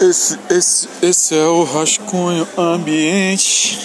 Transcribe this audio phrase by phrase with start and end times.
[0.00, 3.78] Esse, esse, esse é o rascunho ambiente.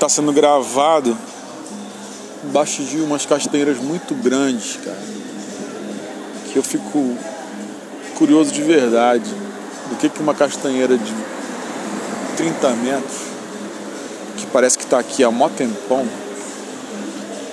[0.00, 1.16] Tá sendo gravado
[2.44, 4.98] embaixo de umas castanheiras muito grandes, cara.
[6.50, 7.16] Que eu fico
[8.16, 9.30] curioso de verdade
[9.88, 11.14] do que, que uma castanheira de
[12.36, 13.18] 30 metros,
[14.36, 16.04] que parece que tá aqui há mó tempão,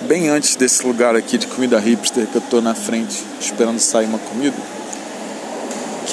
[0.08, 4.08] bem antes desse lugar aqui de comida hipster que eu tô na frente esperando sair
[4.08, 4.58] uma comida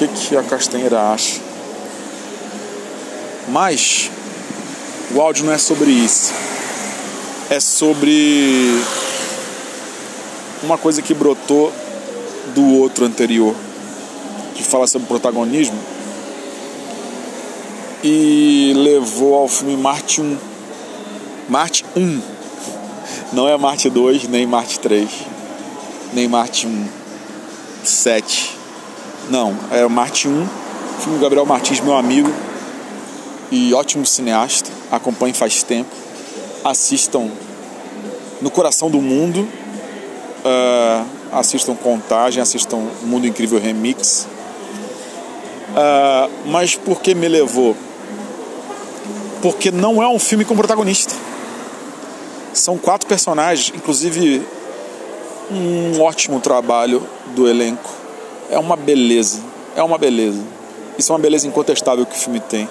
[0.07, 1.39] que, que a castanheira acha.
[3.49, 4.09] Mas
[5.13, 6.33] o áudio não é sobre isso.
[7.49, 8.81] É sobre
[10.63, 11.71] uma coisa que brotou
[12.55, 13.53] do outro anterior,
[14.55, 15.77] que fala sobre protagonismo
[18.03, 20.37] e levou ao filme Marte 1.
[21.49, 22.21] Marte 1.
[23.33, 25.09] Não é Marte 2, nem Marte 3,
[26.13, 26.87] nem Marte 1.
[27.83, 28.60] 7
[29.29, 30.49] não, é Marte 1,
[30.99, 32.31] filme do Gabriel Martins, meu amigo
[33.51, 34.71] e ótimo cineasta.
[34.91, 35.89] Acompanhe faz tempo.
[36.63, 37.29] Assistam
[38.41, 39.47] No Coração do Mundo.
[40.43, 44.27] Uh, assistam Contagem, assistam Mundo Incrível Remix.
[45.69, 47.75] Uh, mas por que me levou?
[49.41, 51.13] Porque não é um filme com protagonista.
[52.53, 54.41] São quatro personagens, inclusive
[55.51, 58.00] um ótimo trabalho do elenco
[58.51, 59.39] é uma beleza.
[59.75, 60.41] É uma beleza.
[60.97, 62.69] Isso é uma beleza incontestável que o filme tem.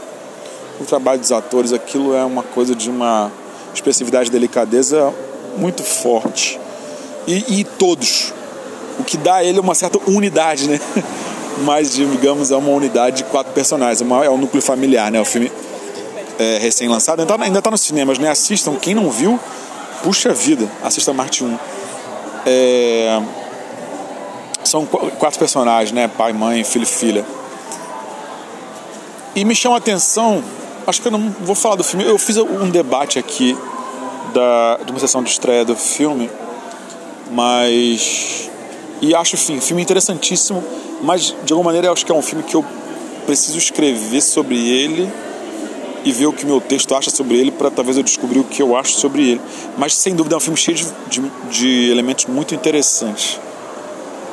[0.78, 3.32] O trabalho dos atores, aquilo é uma coisa de uma
[3.74, 5.12] expressividade e delicadeza
[5.56, 6.60] muito forte.
[7.26, 8.32] E, e todos.
[8.98, 10.78] O que dá a ele uma certa unidade, né?
[11.64, 14.00] Mas, digamos, é uma unidade de quatro personagens.
[14.02, 15.20] É, é o núcleo familiar, né?
[15.20, 15.50] O filme
[16.38, 17.20] é recém-lançado.
[17.22, 18.30] Ainda está tá nos cinemas, né?
[18.30, 18.76] Assistam.
[18.76, 19.40] Quem não viu,
[20.02, 20.70] puxa vida.
[20.82, 21.58] Assista Marte 1.
[22.46, 23.20] É
[24.64, 26.08] são quatro personagens, né?
[26.08, 27.24] Pai, mãe, filho e filha.
[29.34, 30.42] E me chama a atenção,
[30.86, 33.56] acho que eu não vou falar do filme, eu fiz um debate aqui
[34.34, 36.30] da, de uma sessão de estreia do filme,
[37.30, 38.50] mas.
[39.00, 40.62] E acho, enfim, filme interessantíssimo,
[41.02, 42.64] mas de alguma maneira eu acho que é um filme que eu
[43.24, 45.10] preciso escrever sobre ele
[46.04, 48.60] e ver o que meu texto acha sobre ele para talvez eu descobrir o que
[48.62, 49.40] eu acho sobre ele.
[49.78, 53.38] Mas sem dúvida é um filme cheio de, de, de elementos muito interessantes.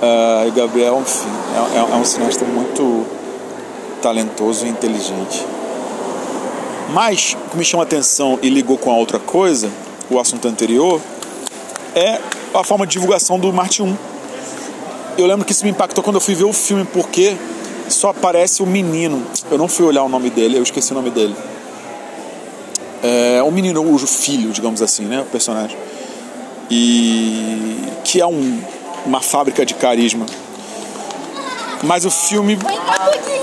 [0.02, 3.06] Uh, e Gabriel, enfim, é, é, é um cineasta muito
[4.02, 5.44] talentoso e inteligente.
[6.90, 9.70] Mas o que me chama atenção e ligou com a outra coisa,
[10.10, 11.02] o assunto anterior,
[11.96, 12.20] é
[12.54, 13.98] a forma de divulgação do Marte 1.
[15.18, 17.36] Eu lembro que isso me impactou quando eu fui ver o filme, porque
[17.90, 19.24] só aparece o menino.
[19.50, 21.36] Eu não fui olhar o nome dele, eu esqueci o nome dele.
[23.02, 25.22] É um menino, o filho, digamos assim, né?
[25.22, 25.78] O personagem.
[26.70, 28.62] E que é um
[29.06, 30.26] uma fábrica de carisma.
[31.84, 32.58] Mas o filme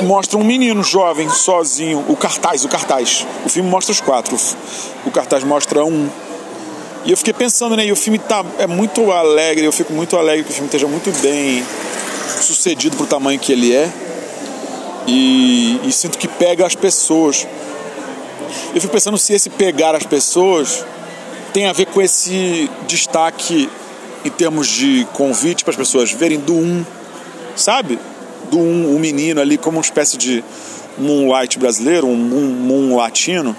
[0.03, 2.05] mostra um menino jovem, sozinho.
[2.09, 3.27] O cartaz, o cartaz.
[3.45, 4.37] O filme mostra os quatro.
[5.07, 6.09] O cartaz mostra um.
[7.05, 7.87] E eu fiquei pensando, né?
[7.87, 9.65] E o filme tá, é muito alegre.
[9.65, 11.65] Eu fico muito alegre que o filme esteja muito bem
[12.41, 13.91] sucedido pro tamanho que ele é.
[15.07, 17.47] E, e sinto que pega as pessoas.
[18.75, 20.85] Eu fico pensando se esse pegar as pessoas
[21.53, 23.71] tem a ver com esse destaque
[24.25, 26.85] em termos de convite para as pessoas verem do um,
[27.57, 27.99] sabe?
[28.51, 30.43] Do um, um menino ali como uma espécie de
[30.97, 33.55] moonlight brasileiro, um moon, moon latino,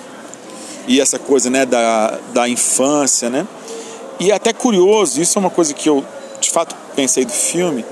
[0.87, 3.47] e essa coisa né, da, da infância, né?
[4.19, 6.03] E é até curioso, isso é uma coisa que eu
[6.39, 7.83] de fato pensei do filme,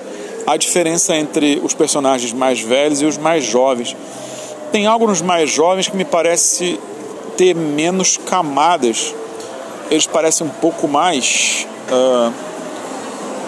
[0.46, 3.96] a diferença entre os personagens mais velhos e os mais jovens.
[4.72, 6.80] Tem algo nos mais jovens que me parece
[7.38, 9.14] ter menos camadas.
[9.90, 11.68] Eles parecem um pouco mais.
[11.90, 12.34] Uh,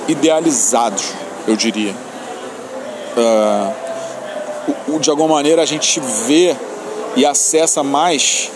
[0.07, 1.13] idealizados,
[1.47, 1.93] eu diria.
[3.17, 3.85] Uh,
[4.99, 6.55] de alguma maneira a gente vê
[7.15, 8.51] e acessa mais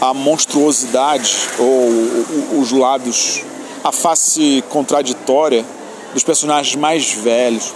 [0.00, 3.42] a monstruosidade ou os lados,
[3.84, 5.64] a face contraditória
[6.12, 7.72] dos personagens mais velhos.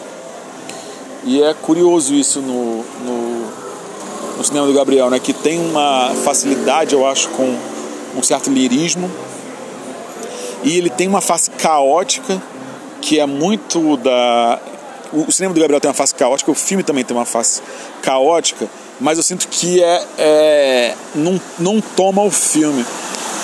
[1.24, 5.18] E é curioso isso no, no, no, cinema do Gabriel, né?
[5.18, 7.56] que tem uma facilidade, eu acho, com
[8.16, 9.10] um certo lirismo.
[10.62, 12.40] E ele tem uma face caótica
[13.06, 14.58] que é muito da.
[15.12, 17.62] O cinema do Gabriel tem uma face caótica, o filme também tem uma face
[18.02, 18.68] caótica,
[19.00, 22.84] mas eu sinto que é, é não, não toma o filme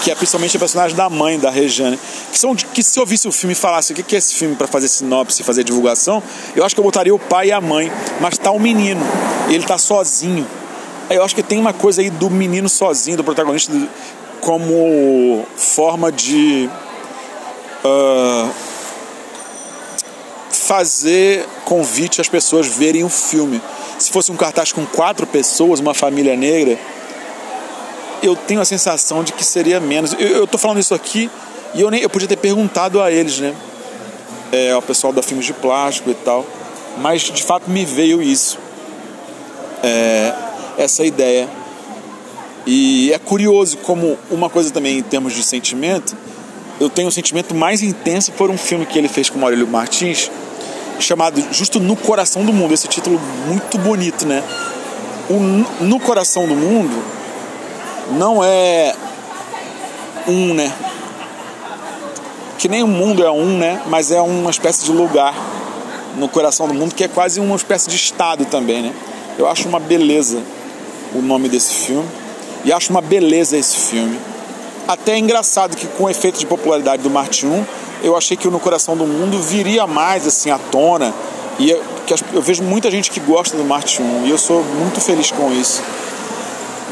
[0.02, 1.96] que é principalmente a personagem da mãe da Rejane,
[2.32, 4.56] que são que se eu visse o filme e falasse o que é esse filme
[4.56, 6.20] para fazer sinopse, fazer divulgação,
[6.56, 9.00] eu acho que eu botaria o pai e a mãe, mas tá o um menino,
[9.48, 10.44] ele tá sozinho.
[11.08, 13.72] Eu acho que tem uma coisa aí do menino sozinho, do protagonista,
[14.40, 16.68] como forma de
[17.84, 18.71] uh,
[20.72, 23.60] fazer convite às pessoas verem o filme.
[23.98, 26.78] se fosse um cartaz com quatro pessoas, uma família negra,
[28.22, 30.16] eu tenho a sensação de que seria menos.
[30.18, 31.30] Eu, tô falando isso aqui
[31.74, 33.54] e eu nem eu podia ter perguntado a eles, né?
[34.50, 36.42] É, pessoal da Filmes de Plástico e tal.
[36.96, 38.58] Mas de fato me veio isso.
[39.82, 40.32] É,
[40.78, 41.50] essa ideia.
[42.66, 46.16] E é curioso como uma coisa também em termos de sentimento,
[46.80, 49.68] eu tenho um sentimento mais intenso por um filme que ele fez com o Maurílio
[49.68, 50.30] Martins,
[51.02, 52.72] chamado Justo no Coração do Mundo.
[52.74, 54.42] Esse título muito bonito, né?
[55.28, 57.02] O No Coração do Mundo
[58.12, 58.94] não é
[60.26, 60.72] um, né?
[62.58, 63.82] Que nem o mundo é um, né?
[63.86, 65.34] Mas é uma espécie de lugar
[66.16, 68.92] no coração do mundo que é quase uma espécie de estado também, né?
[69.38, 70.42] Eu acho uma beleza
[71.14, 72.08] o nome desse filme
[72.64, 74.18] e acho uma beleza esse filme.
[74.86, 77.64] Até é engraçado que com o efeito de popularidade do Marte 1,
[78.02, 81.14] eu achei que o No Coração do Mundo viria mais assim à tona
[81.58, 84.62] e eu, que eu vejo muita gente que gosta do Marte 1 e eu sou
[84.64, 85.82] muito feliz com isso.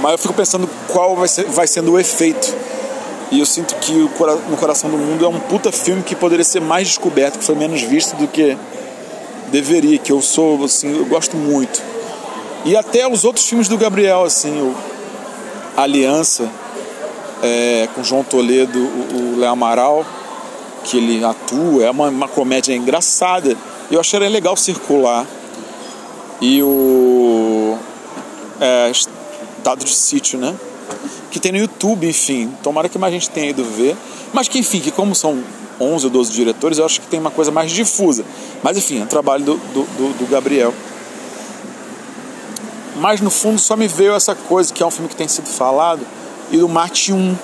[0.01, 2.55] Mas eu fico pensando qual vai, ser, vai sendo o efeito.
[3.31, 4.11] E eu sinto que o
[4.49, 7.55] No Coração do Mundo é um puta filme que poderia ser mais descoberto, que foi
[7.55, 8.57] menos visto do que
[9.51, 11.83] deveria, que eu sou, assim, eu gosto muito.
[12.65, 14.75] E até os outros filmes do Gabriel, assim, o
[15.77, 16.51] Aliança,
[17.43, 20.05] é, com João Toledo, o, Léo Amaral,
[20.85, 23.57] que ele atua, é uma, uma comédia engraçada.
[23.91, 25.27] Eu achei legal circular.
[26.41, 27.77] E o.
[28.61, 28.93] É,
[29.63, 30.55] Dado de Sítio, né?
[31.31, 32.53] Que tem no YouTube, enfim.
[32.63, 33.97] Tomara que mais gente tenha ido ver.
[34.33, 35.43] Mas que, enfim, que como são
[35.81, 38.25] 11 ou 12 diretores, eu acho que tem uma coisa mais difusa.
[38.63, 40.73] Mas, enfim, é o trabalho do, do, do, do Gabriel.
[42.97, 45.49] Mas, no fundo, só me veio essa coisa, que é um filme que tem sido
[45.49, 46.07] falado,
[46.51, 47.37] e do Marte 1.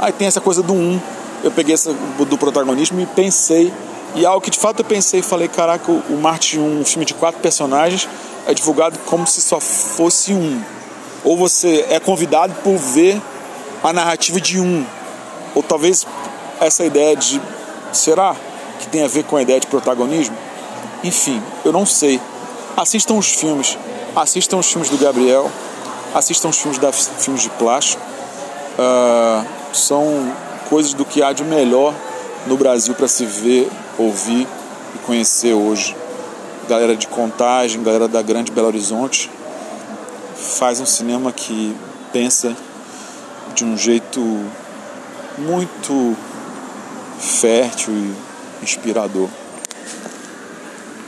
[0.00, 1.00] Aí tem essa coisa do 1.
[1.42, 3.72] Eu peguei essa do protagonismo e pensei.
[4.14, 7.14] E algo que de fato eu pensei falei: caraca, o Marte 1, um filme de
[7.14, 8.08] quatro personagens,
[8.46, 10.62] é divulgado como se só fosse um
[11.24, 13.20] ou você é convidado por ver
[13.82, 14.86] a narrativa de um,
[15.54, 16.06] ou talvez
[16.60, 17.40] essa ideia de
[17.92, 18.36] será
[18.78, 20.36] que tem a ver com a ideia de protagonismo?
[21.02, 22.20] Enfim, eu não sei.
[22.76, 23.78] Assistam os filmes,
[24.14, 25.50] assistam os filmes do Gabriel,
[26.14, 28.02] assistam os filmes da filmes de plástico.
[28.78, 30.32] Uh, são
[30.68, 31.94] coisas do que há de melhor
[32.46, 34.46] no Brasil para se ver, ouvir
[34.94, 35.96] e conhecer hoje.
[36.68, 39.30] Galera de Contagem, galera da Grande Belo Horizonte
[40.34, 41.74] faz um cinema que
[42.12, 42.54] pensa
[43.54, 44.20] de um jeito
[45.38, 46.16] muito
[47.18, 48.14] fértil e
[48.62, 49.28] inspirador.